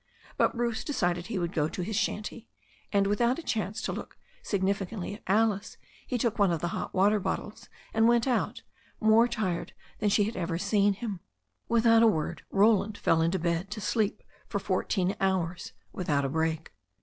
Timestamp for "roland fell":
12.49-13.21